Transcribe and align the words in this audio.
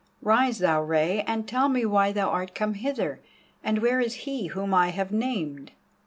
Rise 0.23 0.57
thou, 0.57 0.81
Rei, 0.81 1.21
and 1.27 1.47
tell 1.47 1.69
me 1.69 1.85
why 1.85 2.11
thou 2.11 2.29
art 2.31 2.55
come 2.55 2.73
hither, 2.73 3.19
and 3.63 3.83
where 3.83 3.99
is 4.01 4.25
he 4.25 4.47
whom 4.47 4.73
I 4.73 4.89
have 4.89 5.11
named?" 5.11 5.73